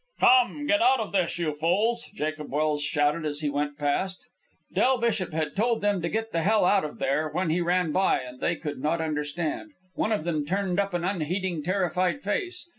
"Come! 0.19 0.65
Get 0.65 0.81
out 0.81 0.99
of 0.99 1.11
this, 1.11 1.37
you 1.37 1.53
fools!" 1.53 2.07
Jacob 2.15 2.49
Welse 2.49 2.81
shouted 2.81 3.23
as 3.23 3.41
he 3.41 3.51
went 3.51 3.77
past. 3.77 4.25
Del 4.73 4.97
Bishop 4.97 5.31
had 5.31 5.55
told 5.55 5.81
them 5.81 6.01
to 6.01 6.09
"get 6.09 6.31
the 6.31 6.41
hell 6.41 6.65
out 6.65 6.83
of 6.83 6.97
there" 6.97 7.29
when 7.29 7.51
he 7.51 7.61
ran 7.61 7.91
by, 7.91 8.21
and 8.21 8.39
they 8.39 8.55
could 8.55 8.79
not 8.81 8.99
understand. 8.99 9.73
One 9.93 10.11
of 10.11 10.23
them 10.23 10.43
turned 10.43 10.79
up 10.79 10.95
an 10.95 11.03
unheeding, 11.03 11.61
terrified 11.61 12.23
face. 12.23 12.67